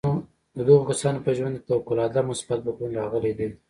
[0.57, 3.47] د دغو کسانو په ژوند کې فوق العاده مثبت بدلون راغلی دی